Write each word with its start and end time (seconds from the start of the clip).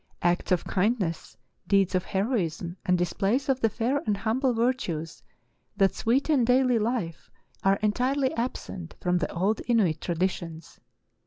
Acts 0.23 0.51
of 0.51 0.63
kindness, 0.65 1.37
deeds 1.67 1.93
of 1.93 2.05
heroism, 2.05 2.75
and 2.87 2.97
displays 2.97 3.47
of 3.49 3.59
the 3.59 3.69
fair 3.69 4.01
and 4.07 4.17
humble 4.17 4.51
virtues 4.51 5.21
that 5.77 5.93
sweeten 5.93 6.43
daily 6.43 6.79
life 6.79 7.29
are 7.63 7.75
entirely 7.83 8.33
absent 8.33 8.95
from 8.99 9.19
the 9.19 9.31
old 9.31 9.61
Inuit 9.67 10.01
traditions. 10.01 10.79